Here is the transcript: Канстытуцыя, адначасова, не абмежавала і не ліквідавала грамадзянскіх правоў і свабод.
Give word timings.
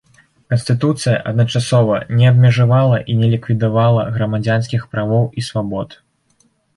Канстытуцыя, 0.51 1.11
адначасова, 1.31 1.99
не 2.21 2.25
абмежавала 2.31 2.97
і 3.15 3.17
не 3.19 3.27
ліквідавала 3.33 4.07
грамадзянскіх 4.15 4.81
правоў 4.97 5.23
і 5.43 5.47
свабод. 5.49 5.89